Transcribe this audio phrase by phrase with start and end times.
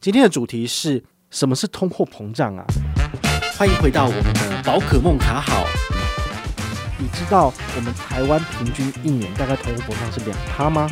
[0.00, 2.64] 今天的主题是什么是通货膨胀啊？
[3.58, 5.64] 欢迎回到我们的宝可梦卡好。
[7.00, 10.88] 你知道我们台湾平均一年大概通货膨胀是两趴吗？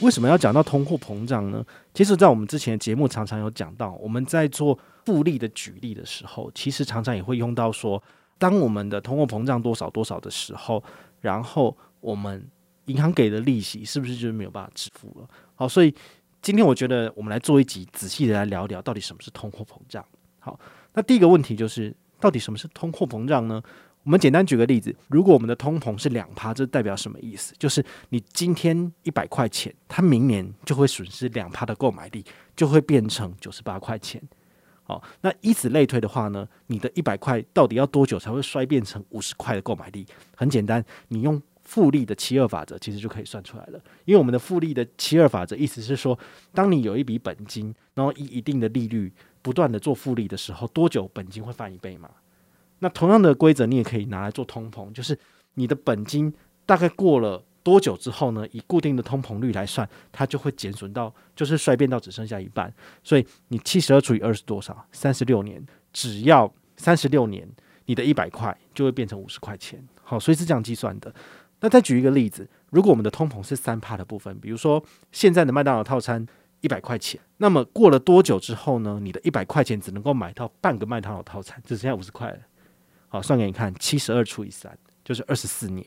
[0.00, 1.60] 为什么要讲到通货膨胀呢？
[1.92, 8.00] 其实，在我们之前的节目常常有讲到，我们在做复利的举例的时候，其实常常也会用到说，
[8.38, 10.80] 当我们的通货膨胀多少多少的时候。
[11.26, 12.48] 然后我们
[12.84, 15.28] 银行给的利息是不是就是没有办法支付了？
[15.56, 15.92] 好，所以
[16.40, 20.04] 今天我觉得我们来做一集仔细的来聊聊，到底什么是通货膨胀。
[20.38, 20.56] 好，
[20.94, 23.60] 那第一个问题就是，到底什么是通货膨胀呢？
[24.04, 27.52] 我们简单举个例子，如果我们的通膨是两趴，这代表什么意思？
[27.58, 32.24] 就是你今天一百块钱，它明年就会损失两趴的购买力，
[32.54, 34.22] 就会变成九十八块钱。
[34.88, 40.06] 好，那以此类推的话呢，你的一百块到底要多久才会衰变成五十块的购买力？
[40.36, 43.80] 很简单，你用复利的七二法则，其实就可以算出来了。
[44.04, 46.16] 因为我们的复利的七二法则意思是说，
[46.54, 52.08] 当你有一笔本金，然后以一定的利率不断的做复利的时候，多久本金会翻一倍嘛？
[52.78, 55.18] 那同样的规则，你也可以拿来做通膨，就是
[55.54, 56.32] 你的本金
[56.64, 57.42] 大概过了。
[57.66, 58.46] 多久之后呢？
[58.52, 62.72] 以固定的通膨率来算，它就会减损到，就是衰变到只剩下一半。
[63.02, 64.86] 所以你七十二除以二是多少？
[64.92, 65.60] 三十六年，
[65.92, 67.44] 只要三十六年，
[67.86, 69.84] 你的一百块就会变成五十块钱。
[70.04, 71.12] 好，所以是这样计算的。
[71.58, 76.24] 那再举一个例子，如果我们的通膨是三趴的部分，比如说现在的麦当劳套餐
[76.60, 79.00] 一百块钱，那么过了多久之后呢？
[79.02, 82.38] 你的一百块钱只能够买到半个麦当劳套餐，只剩下五十块了。
[83.08, 85.84] 好，算给你看，七十二除以三就是二十四年。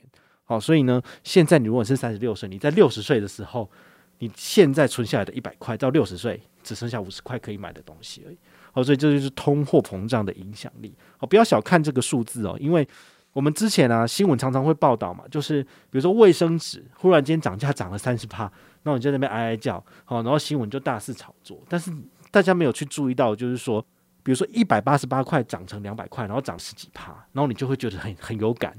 [0.50, 3.70] 好，所以呢，现在你如果是三十六岁，你在六十岁的时候，
[4.18, 8.38] 你现在存下来的一百块，到六十岁只剩下五十块可以买的东西而已。
[8.72, 10.92] 好，所以这就是通货膨胀的影响力。
[11.20, 12.88] 好，不要小看这个数字哦，因为
[13.32, 21.62] 我们之前啊新闻常常会报道嘛，就是比如说卫生纸忽然间涨价涨了三十趴，那你在那边哀哀叫，好，然后新闻就大肆炒作。
[21.70, 21.92] 但是
[22.32, 23.80] 大家没有去注意到，就是说，
[24.24, 28.76] 比如说一百八十八块涨成两百块，然后涨十几趴，然后你就会觉得很很有感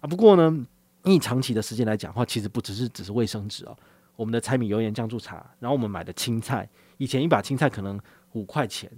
[0.00, 0.04] 啊。
[0.06, 0.66] 不过呢。
[1.04, 3.76] 你长期的时间来讲的话，其实不只是只是卫生纸哦，
[4.16, 8.00] 我们的柴米油盐酱醋茶，然后我们买的青菜，以前一把青菜可能
[8.32, 8.90] 五块钱，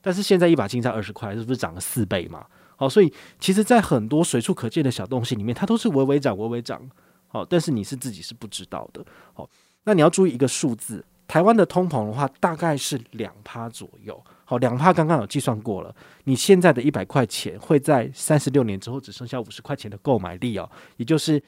[0.00, 2.46] 但是现在一把青菜二十块，是不是涨了四倍嘛？
[2.76, 6.82] 好，所以其实，在很多随处可见的小东西里面，它都是微微涨，微微涨。
[7.28, 9.04] 好，但是你是自己是不知道的。
[9.32, 9.48] 好，
[9.84, 14.22] 那你要注意一个数字，台湾的通膨的话，大概是两趴左右。
[14.44, 15.94] 好，两趴刚刚有计算过了。
[16.24, 21.42] 你现在的一百块钱会在三十六年之后只剩下五十块钱的购买力哦，也就是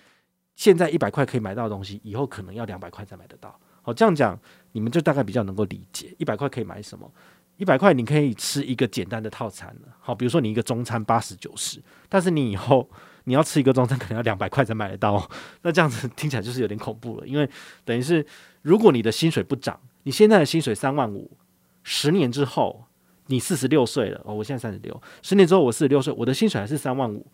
[0.54, 3.54] 现在一百块可以买到的东西，以后可能要两百块才买得到。
[3.82, 4.38] 好，这样讲
[4.72, 7.10] 你们就大概比较能够理解，一百块可以买什么？
[7.58, 9.94] 一百块你可以吃一个简单的套餐了。
[10.00, 12.88] 好，比如说你一个中餐八十九十，但是你以后
[13.24, 15.28] 你要吃一个中餐可能要两百块才买得到。
[15.62, 17.48] 那这样子听起来就是有点恐怖了，因为
[17.84, 18.24] 等于是
[18.66, 21.38] 如果你的薪水不涨，你现在的薪水三万五。
[21.84, 22.84] 十年之后，
[23.26, 25.00] 你四十六岁了哦，我现在三十六。
[25.22, 27.24] 十年之后，我四十六岁，我的薪水还是三万五，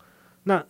[0.43, 0.63] 那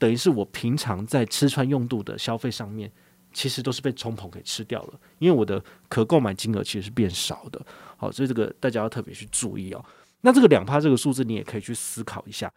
[0.00, 2.90] 等于是我平常在吃穿用度的消费上面，
[3.32, 7.64] 其实都是被冲捧给吃掉了，因为我的可购买金额其实是变少的。
[7.96, 9.84] 好，所以这个大家要特别去注意哦。
[10.22, 12.52] 那这个两趴这个数字，你也可以去思考一下，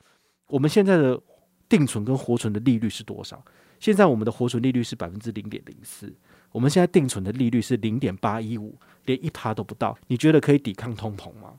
[0.47, 1.21] 我们现在的
[1.69, 3.45] 定存跟活存的利率是多少？
[3.79, 6.11] 现在我们的活存利率是百分之零点零四。
[6.55, 9.97] 我们现在定存的利率是零点八一五，连一趴都不到。
[10.07, 11.55] 你觉得可以抵抗通膨吗？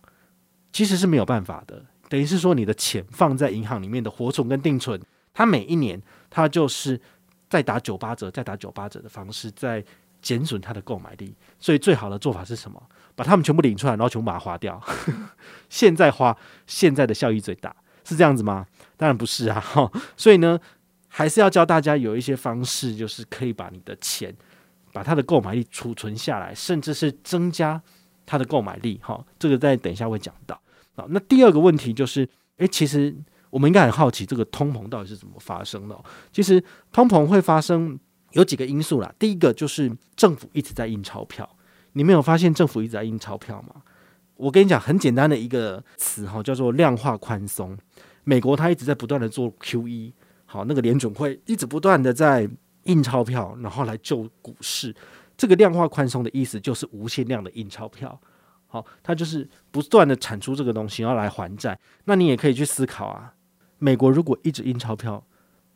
[0.73, 1.85] 其实是没有办法的。
[2.09, 4.99] 等于是说，你的钱放在银行里面的活存跟定存，
[5.35, 6.99] 它每一年它就是
[7.51, 9.85] 在打九八折，再打九八折的方式在
[10.23, 11.37] 减损它的购买力。
[11.59, 12.83] 所以最好的做法是什么？
[13.15, 14.83] 把它们全部领出来，然后全部把它花掉。
[15.69, 16.35] 现在花，
[16.67, 18.67] 现在的效益最大，是这样子吗？
[18.97, 19.61] 当然不是啊。
[19.61, 20.59] 哈所以呢，
[21.09, 24.35] 还是要教大家有一些方式，就是可以把你的钱。
[24.97, 27.79] 把它的购买力储存下来，甚至是增加
[28.25, 30.59] 它的购买力，哈，这个再等一下会讲到。
[30.95, 32.27] 好，那第二个问题就是，
[32.57, 33.15] 诶，其实
[33.51, 36.05] 我们应该很好奇，这个通膨到底是怎么发生的？
[36.33, 39.15] 其实通膨会发生有几个因素啦。
[39.19, 41.47] 第一个就是政府一直在印钞票，
[41.93, 43.83] 你没有发现政府一直在印钞票吗？
[44.37, 47.77] 我跟你讲，很简单的一个词哈，叫做量化宽松。
[48.25, 50.15] 美国它一直在不断的做 QE，
[50.47, 52.49] 好，那个联准会一直不断的在。
[52.87, 54.95] 印钞票，然后来救股市。
[55.37, 58.19] 这个量化宽松的意思就是无限量的印钞票。
[58.69, 61.79] 好，它就是不断的产出这个东西，然后来还债。
[62.05, 63.33] 那你也可以去思考啊，
[63.79, 65.23] 美国如果一直印钞票，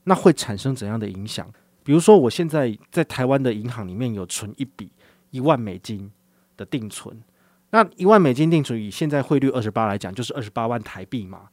[0.05, 1.47] 那会产生怎样的影响？
[1.83, 4.91] 比如说，我现在在台湾的银行里面有存一笔
[5.31, 6.11] 一万美金
[6.57, 7.23] 的定存，
[7.71, 11.49] 那一万美金定存以现在汇率二十八来讲，就是二十八万台币嘛。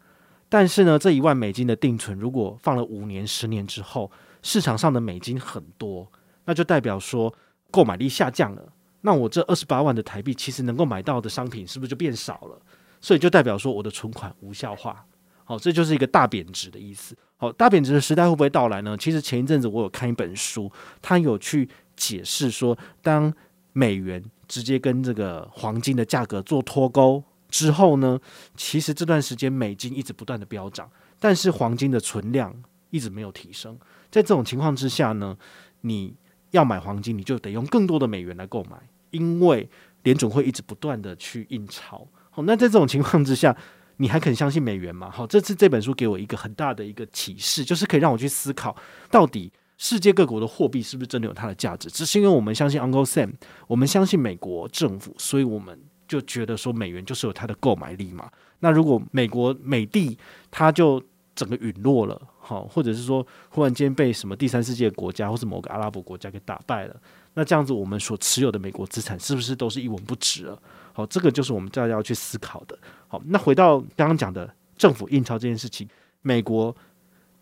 [0.50, 4.10] 但是呢，这一万美金的定存如果放了五年、十年之后，
[4.48, 6.10] 市场上的美金很多，
[6.46, 7.34] 那就代表说
[7.70, 8.64] 购买力下降了。
[9.02, 12.58] 那我这二十八万的台币，其实能够买到的商品是不是就变少了？
[13.02, 15.06] 所以就代表说我的存款无效化。
[15.44, 17.14] 好，这就是一个大贬值的意思。
[17.36, 18.96] 好，大贬值的时代会不会到来呢？
[18.98, 20.72] 其实前一阵子我有看一本书，
[21.02, 21.68] 它有去
[21.98, 23.34] 解释说，当
[23.74, 28.18] 美元直接跟这个黄金的价格做脱钩之后呢，
[28.56, 30.90] 其实这段时间美金一直不断的飙涨，
[31.20, 32.56] 但是黄金的存量
[32.90, 33.78] 一直没有提升。
[34.10, 35.38] 在这种情况之下呢，
[35.82, 36.16] 你
[36.52, 38.78] 要买黄金，你就得用更多的美元来购买。
[39.12, 39.70] 因为
[40.04, 43.56] 联总会一直不断的去印钞，好，那在这种情况之下，
[43.98, 45.10] 你还肯相信美元吗？
[45.10, 48.76] 好，这次这本书给我一个很大的一个启示，就是可以让我去思考，
[49.10, 51.90] 到底世界各国的货币是不是真的有它的价值？
[51.90, 53.32] 只是因为我们相信 Uncle Sam，
[53.68, 58.30] 我们相信美国政府，所以我们就觉得说美元就是有它的购买力嘛。
[58.60, 60.18] 那如果美国美帝
[60.52, 61.02] 它就
[61.38, 67.00] 整个陨落了，好，或者是说忽然间被什么第三世界国家或是某个阿拉伯国家给打败了。
[67.36, 70.60] 那这样子，我们所持有的美国资产是不是都是一文不值了？
[70.94, 72.76] 好，这个就是我们大家要去思考的。
[73.08, 75.88] 好，那回到刚刚讲的政府印钞这件事情，
[76.24, 76.76] 美国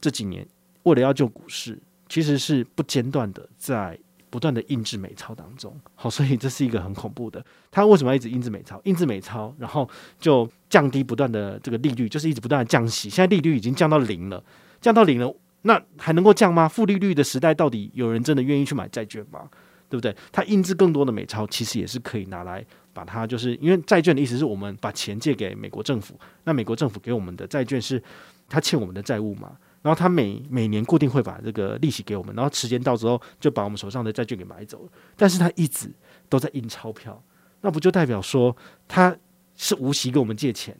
[0.01, 0.45] 这几年
[0.83, 3.97] 为了要救股市，其实是不间断的在
[4.29, 5.79] 不断的印制美钞当中。
[5.95, 7.43] 好，所以这是一个很恐怖的。
[7.71, 8.79] 他为什么要一直印制美钞？
[8.85, 9.89] 印制美钞，然后
[10.19, 13.09] 就降低不断的这个利率，就是一直不断的降息。
[13.09, 14.43] 现在利率已经降到零了，
[14.81, 16.67] 降到零了，那还能够降吗？
[16.67, 19.49] 负利率的时代，到底有人真的愿意去买债券吗？
[19.87, 20.13] 对不对？
[20.31, 28.01] 他印制更多的美钞，其实也是可以拿来把它，就是因为债券的意思是我们把钱借给美国政府，那美国政府给我们的债券是
[28.49, 29.55] 他欠我们的债务嘛，
[29.85, 35.93] 然后他每每年固定会把这个利息给我们，然后时间到之后就把我们手上的债券给买走了，但是他一直
[36.27, 37.23] 都在印钞票，
[37.61, 39.15] 那不就代表说他
[39.55, 40.75] 是无息给我们借钱，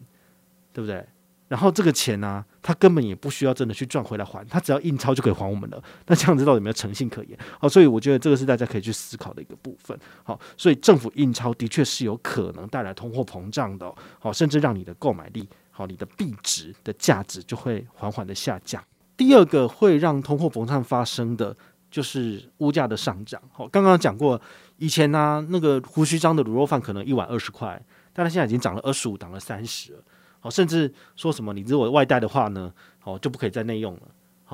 [0.74, 1.06] 对不对？
[1.48, 5.80] 然后这个钱呢、他根本也不需要真的去赚回来还，他只要印钞就可以还我们了。
[6.08, 7.38] 那这样子到底有没有诚信可言？
[7.60, 9.96] 好，所以我觉得这个是大家可以去思考的一个部分。
[10.24, 13.94] 好，所以政府印钞的确是有可能带来通货膨胀的。
[14.18, 18.84] 好，甚至让你的购买力，好，你的币值的价值就会缓缓的下降。
[19.18, 21.56] 第二个会让通货膨胀发生的
[21.90, 23.42] 就是物价的上涨。
[23.52, 24.40] 好，刚刚讲过，
[24.78, 27.82] 以前呢、那个胡须张的卤肉饭可能一碗二十块，
[28.12, 30.04] 但它现在已经涨了二十五，涨了三十了。
[30.42, 32.72] 哦，甚至说什么你如果外带的话呢，
[33.04, 34.02] 哦就不可以再内用了，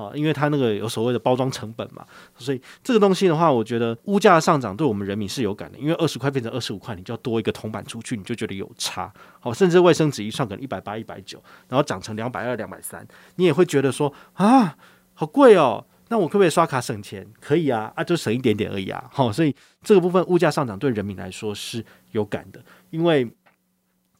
[0.06, 2.06] 啊，因为它那个有所谓的包装成本嘛，
[2.36, 13.06] 所以这个东西的话，我觉得物价上涨对我们人民是有感的，因为二十块变成二十五块，你就要多一个铜板出去，你就觉得有差，好，甚至卫生纸一算可能一百八、一百九，然后涨成两百二、两百三，
[13.36, 14.76] 你也会觉得说啊，
[15.14, 17.26] 好贵哦，那我可不可以刷卡省钱？
[17.40, 23.30] 可以啊，啊就省一点点而已啊，好，所以这个部分物价上涨对人民来说是有感的，因为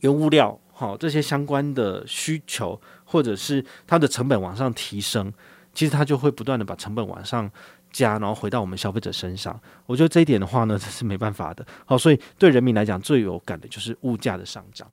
[0.00, 0.58] 原物料。
[0.75, 5.32] 好，这些相关的需求，或者是它的成本往上提升，
[5.72, 7.50] 其实它就会不断的把成本往上
[7.90, 9.58] 加，然后回到我们消费者身上。
[9.86, 11.64] 我觉得这一点的话呢，这是没办法的。
[11.84, 14.86] 好，所以对人民来讲最有感的就是物价的上涨。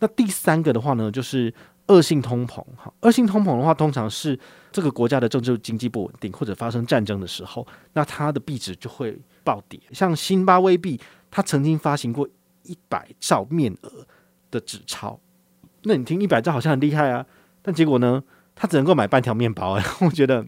[0.00, 1.52] 那第三个的话呢，就是
[1.86, 2.64] 恶性通膨。
[2.76, 4.38] 好，恶性通膨的话，通常是
[4.72, 9.80] 这个国家的政治经济不稳定，或者发生战争的时候，那它的币值就会暴跌。
[9.92, 11.00] 像辛巴威币，
[11.30, 12.28] 它曾经发行过
[12.64, 14.06] 一百兆面额
[14.50, 15.18] 的纸钞。
[15.84, 17.24] 那你听一百兆好像很厉害啊，
[17.62, 18.22] 但结果呢，
[18.54, 20.44] 他只能够买半条面包哎， 我觉得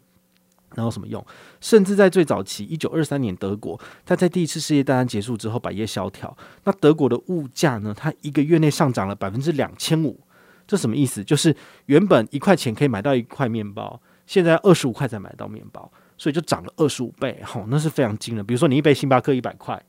[0.74, 1.24] 能有什么用？
[1.60, 10.20] 甚至在最早期，一九二三年，德国他在第一次世界大战结束之后百业萧条，那德国的物价呢，它一个月内上涨了百分之两千五，
[10.66, 11.24] 这什么意思？
[11.24, 18.44] 就是原本一块钱可以买到一块面包，现在二十五块才买到面包，所以就涨了二十五倍，吼，那是非常惊人。
[18.44, 19.82] 比如说你一杯星巴克一百块。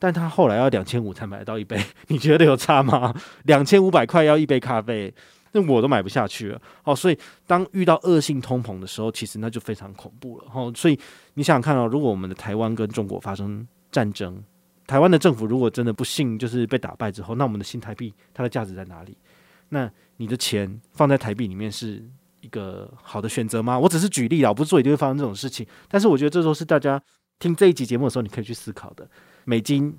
[0.00, 1.76] 但他后来要两千五才买到一杯，
[2.06, 3.12] 你觉得有差吗？
[3.46, 5.12] 两千五百块要一杯咖啡，
[5.52, 6.60] 那我都买不下去了。
[6.84, 10.44] 哦，所以当遇到恶性通膨的时候，其实那就非常恐怖了。
[10.52, 10.98] 哦，所以
[11.34, 14.42] 你想想看哦，如果我们的台湾跟中国发生战争，
[14.86, 19.16] 台湾的政府如果真的不幸就是被打败之后，那我们的新台币它的价值在哪里？
[19.70, 22.02] 那你的钱放在台币里面是
[22.40, 23.78] 一个好的选择吗？
[23.78, 27.02] 我只是举例啊，不是说一定会发生这种事情，但是我觉得这都是大家
[27.38, 29.08] 听这一集节目的时候，你可以去思考的。
[29.44, 29.94] 美金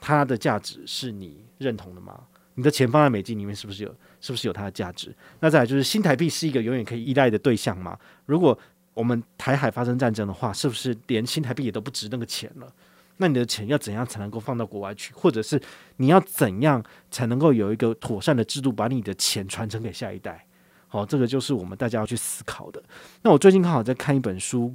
[0.00, 2.20] 它的价值是你认同的吗？
[2.54, 5.14] 你的钱放在美金里面是不是有是不是有它的价值？
[5.40, 7.98] 那再来就是新台币是一个永远可以依赖的对象吗？
[8.26, 8.58] 如果
[8.94, 12.72] 我们台海发生战争的话，是不是连新台币也都不值那个钱了？
[13.16, 15.12] 那你的钱要怎样才能够放到国外去？
[15.14, 15.60] 或者是
[15.96, 20.46] 你要怎样才能够有一个妥善的制度，把你的钱传承给下一代？
[20.88, 22.82] 好，这个就是我们大家要去思考的。
[23.22, 24.74] 那我最近刚好在看一本书。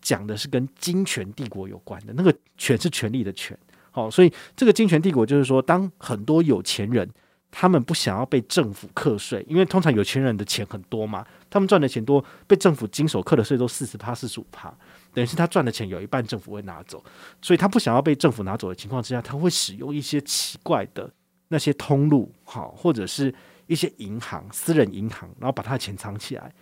[0.00, 3.58] 讲的是跟金权帝国有关的，那个权是权力的权，
[3.98, 7.08] 哦，所以这个金权帝国就是说，当很多有钱人
[7.50, 14.72] 他们不想要被政府课税，因为通常有钱人的钱很多嘛，他们赚的钱多，被政府经手课的税都四十趴、四十五趴，
[15.12, 17.02] 等于是他赚的钱有一半政府会拿走，
[17.40, 21.10] 所以他不想要被政府拿走的情况之下，他会使用一些奇怪的
[21.48, 23.34] 那些通路，好，或者是
[23.66, 26.52] 一些银行、私人银行，然后把他的钱藏起来。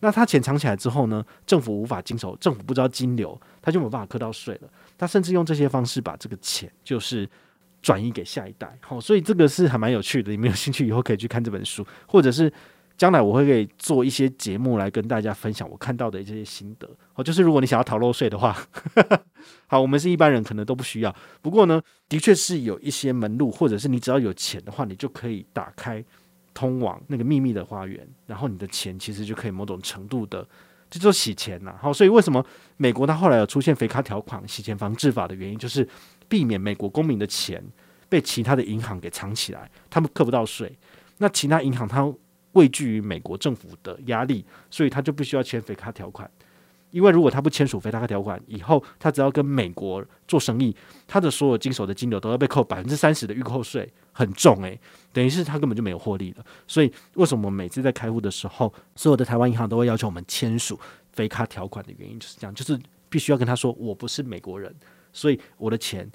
[0.00, 4.68] 那他钱藏起来之后呢，政府无法经手，政府不知道金流，他就没办法课到税了。
[4.98, 7.28] 他甚至用这些方式把这个钱就是。
[7.82, 10.30] 转移给下一代，好，所以这个是还蛮有趣的。
[10.30, 12.52] 你们有兴趣以后可以去看这本书，或者是
[12.94, 16.86] 将来我会给做一些节目来跟大家分享我看到的这些心得。
[17.14, 18.54] 好，就是如果你想要逃漏税的话，
[19.66, 21.16] 好，我们是一般人可能都不需要。
[21.40, 26.04] 不过呢，的确是有一些门路，或者是你只要有钱的话，你就可以打开
[26.54, 30.46] 通往那个秘密的花园，然后你的钱其实就可以某种程度的，
[30.90, 31.74] 这就做洗钱呐。
[31.80, 32.44] 好，所以为什么
[32.76, 35.88] 美国它后来有出现肥咖条款、洗钱防治法的原因，就是。
[36.30, 37.60] 避免美国公民的钱
[38.08, 40.72] 被其他的银行给藏起来，他们课不到税。
[41.18, 42.08] 那其他银行它
[42.52, 46.30] 畏惧于美国政府的压力，所以他就必须要签肥咖条款。
[46.90, 50.74] 因为如果他不签署肥咖条款，以后他只要跟美国做生意，
[51.06, 54.78] 他的所有经手的金流都要被扣百分之三十的预扣税，很重诶、
[55.12, 56.44] 等于是他根本就没有获利了。
[56.66, 60.78] 所以为什么每次在开户的时候，所有的台湾银行都会要求我们签署
[61.12, 62.78] 非卡条款的原因就是这样，就是
[63.08, 64.74] 必须要跟他说我不是美国人。
[65.12, 66.08] 所以我的钱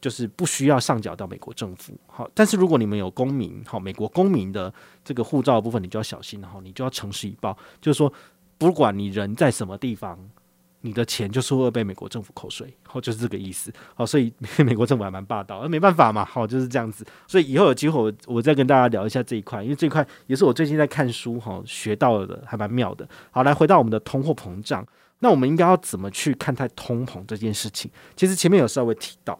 [0.00, 4.72] 就是不需要上缴到美国政府，好，但是如果你们有公民，好，美国公民的
[5.04, 8.12] 这个护照部分，你就要小心，然后你就要诚实以报，就是说，
[8.58, 10.18] 不管你人在什么地方，
[10.80, 14.32] 你的钱就是会被美国政府扣税，好，就是这个意思，好，所以
[14.64, 23.08] 美国政府还蛮霸道，那没办法嘛，好，就是这样子，所以以后有机会我我再跟大家聊一下这一块，因为这一块也是我最近在看书哈学到的，还蛮妙的。
[23.30, 24.86] 好，来回到我们的通货膨胀。
[25.20, 27.90] 那我们应该要怎么去看待通膨这件事情？
[28.14, 29.38] 其实前面有稍微提到，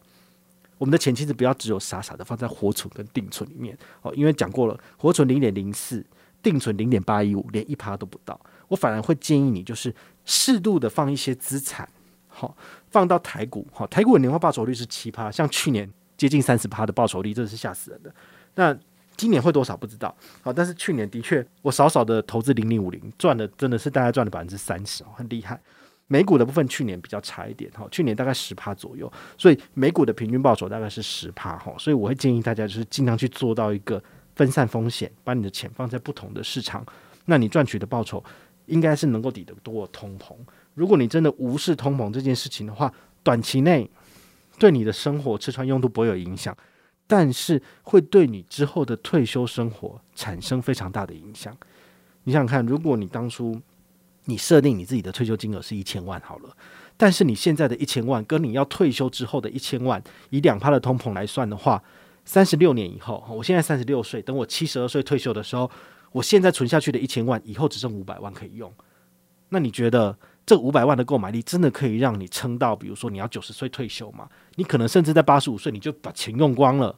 [0.78, 6.02] 我们的钱其实不要只有傻傻的放在活存跟定存里面哦，因为讲过了，活存零点零四，
[6.44, 8.38] 定存零点八一五，连一趴都不到。
[8.68, 9.92] 我反而会建议你，就是
[10.24, 11.88] 适度的放一些资产，
[12.28, 12.56] 好，
[12.90, 18.14] 放到台股，好，台股的年化报酬率是七趴，像去年接近三十趴的报酬率，真的是吓死人的。
[18.54, 18.76] 那
[19.16, 25.60] 今年会多少不知道，好，但是去年的确我少少的投资零零五零赚的真的是大概赚了百分之三十哦，很厉害。
[26.06, 34.02] 美股的部分去年比较差一点哈，去年大概十趴左右，所以美股的平均报酬大概是十趴哈，所以我会建议大家就是尽量去做到一个
[34.35, 36.85] 分散风险，把你的钱放在不同的市场，
[37.26, 38.23] 那你赚取的报酬
[38.67, 40.35] 应该是能够抵得过通膨。
[40.75, 43.88] 如果你真的无视通膨这件事情的话，短期内
[44.59, 46.57] 对你的生活吃穿用度不会有影响。
[47.07, 51.55] 但是会对你之后的退休生活产生非常大的影响。
[52.23, 53.61] 你想想看，如果你当初
[54.25, 56.57] 你设定你自己的退休金额是一千万好了，
[56.97, 61.83] 但是你现在的一千万跟你要退休之后的一千万，以两趴的通膨来算的话，
[62.25, 65.71] 三十六年以后，我现在三十六岁，等我七十二岁退休的时候，
[66.12, 68.73] 我现在存下去的一千万，以后只剩五百万可以用。
[69.49, 70.16] 那你觉得？
[70.47, 74.28] 这五百万的购买力真的可以让你撑到，比如说你要九十岁退休吗？
[74.57, 76.95] 你可能甚至在八十五岁你就把钱用光了，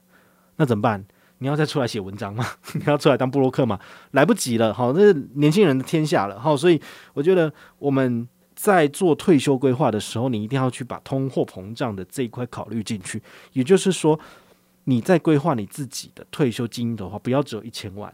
[0.56, 1.06] 那怎么办？
[1.38, 2.44] 你要再出来写文章吗？
[2.74, 3.78] 你要出来当布洛克吗？
[4.10, 6.82] 来不及了，好，这是年轻人的天下了，好，所以
[7.14, 13.22] 我觉得我们在做退休规划的时候，你一定要去把通货膨胀的这一块考虑进去。
[13.52, 14.18] 也就是说，
[14.88, 18.12] 你在规划你自己的退休金的话，不要只有一千万。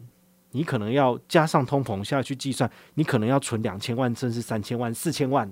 [0.54, 5.50] 你可能要加上通膨下去计算，你可能要存两千万，甚至三千万、四千万，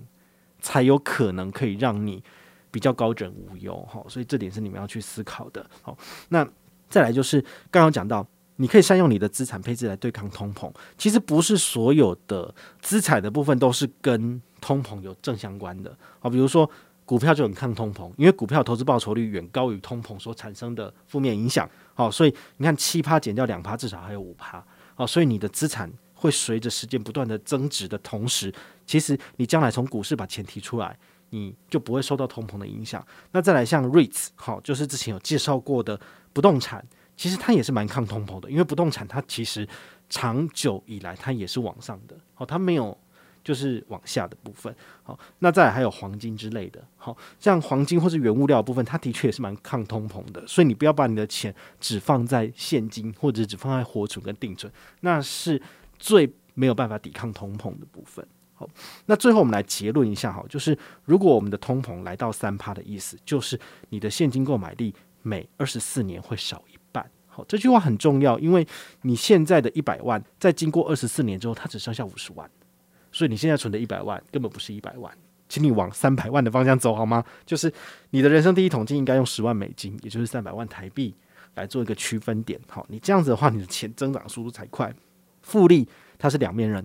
[0.60, 2.22] 才有可能可以让你
[2.70, 3.76] 比较高枕无忧。
[3.88, 5.64] 哈，所以这点是你们要去思考的。
[5.82, 5.96] 好，
[6.28, 6.46] 那
[6.88, 10.70] 再来就是刚刚讲到，你可以善用你的资产配置来对抗通膨。
[10.98, 15.96] 其实不是所有的资产的部分都是跟通膨有正相关的。
[16.18, 16.70] 好，比如说
[17.10, 21.68] 股票就很抗通膨，因为股票投资报酬率远高于通膨所产生的负面影响。
[21.92, 24.64] 好，所以你看七趴减掉两趴，至少还有五趴。
[24.94, 28.54] 哦，所以你的资产会随着时间不断的增值的同时，
[28.86, 30.96] 其实你将来从股市把钱提出来，
[31.30, 33.04] 你就不会受到通膨的影响。
[33.32, 36.00] 那再来像 REITs，好，就是之前有介绍过的
[36.32, 36.86] 不动产，
[37.16, 39.68] 其实它也是蛮抗通膨的，因为不动产它其实
[40.08, 42.96] 长久以来它也是往上的，好，它没有。
[43.42, 55.60] 就是往下的部分，好，那再还有黄金之类的，好像黄金或是原物料部分，它的确也是蛮抗通膨的，所以你不要把你的钱只放在现金或者只放在活存跟定存，那是
[55.98, 58.26] 最没有办法抵抗通膨的部分。
[58.54, 58.68] 好，
[59.06, 67.10] 那最后我们来结论一下，哈，就是如果我们的通膨来到三趴的意思，就是你的现金购买力每二十四年会少一半。
[67.26, 68.66] 好，这句话很重要，因为
[69.02, 72.50] 你现在的一百万，在经过二十四年之后，它只剩下五十万。
[73.20, 75.12] 所以你现在存的一百万根本不是一百万，
[75.46, 77.22] 请你往三百万的方向走好吗？
[77.44, 77.70] 就是
[78.12, 81.14] 你的人生第一桶金应该用十万美金，也就是三百万台币
[81.56, 82.58] 来做一个区分点。
[82.66, 84.90] 好，你这样子的话，你的钱增长速度才快。
[85.42, 85.86] 复利
[86.16, 86.82] 它是两面刃，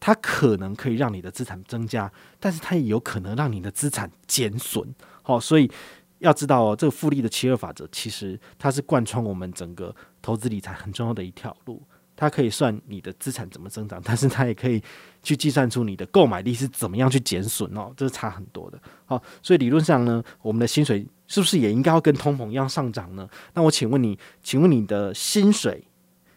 [0.00, 4.92] 它可能可以让你的资产增加，但是它也有可能让你的资产减损。
[5.22, 5.70] 好，所以
[6.18, 11.80] 要知道哦，这个复利的七二法则，其实它是贯穿我们整个投资理财很重要的一条路。
[12.20, 14.82] 它可以算你的资产怎么增长， 但是它也可以
[15.22, 18.78] 去计算出你的购买力是怎么样去减损哦，这是差很多的。
[19.06, 23.28] 好，所以理论上呢，我们的薪水是不是也应该要跟通膨一样上涨呢？
[23.54, 25.84] 那我请问你，请问你的薪水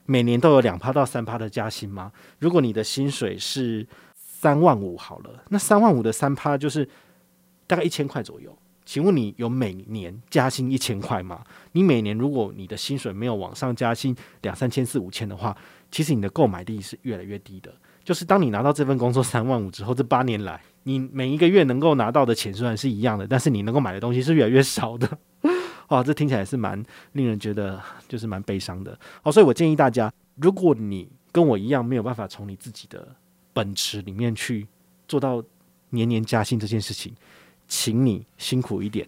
[0.05, 2.11] 每年都有两趴到三趴的加薪吗？
[2.37, 6.87] 如果你的薪水是三万五好了，那三万五的三趴就是
[7.65, 8.55] 大概一千块左右。
[8.91, 11.41] 请问你有每年加薪一千块吗？
[11.71, 15.55] 你每年如果你的薪水没有往上加薪两三千四五千的话，
[15.89, 17.73] 其实你的购买力是越来越低的。
[18.03, 25.09] 就是当你拿到这份工作三万五之后，这八年来你每一个月能够拿到的钱虽然是一样的，但是你能够买的东西是越来越少的。
[25.87, 26.83] 哇，这听起来是蛮
[27.13, 28.99] 令人觉得就是蛮悲伤的。
[29.21, 33.07] 好，所以我建议大家，如果你跟我一样没有办法从你自己的
[33.53, 34.67] 本职里面去
[35.07, 35.41] 做到
[35.91, 37.15] 年年加薪这件事情。
[37.73, 39.07] 请你辛苦一点，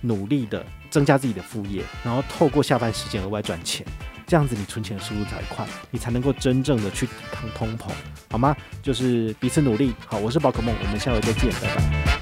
[0.00, 3.84] 努力的增加自己的副业，然后透过下班时间额外赚钱，
[4.28, 7.90] 这样子你存钱的速度才快，你才能够真正的去抵抗通膨，
[8.30, 8.56] 好吗？
[8.80, 9.92] 就是彼此努力。
[10.06, 12.19] 好，我是宝可梦，我们下回再见，拜拜。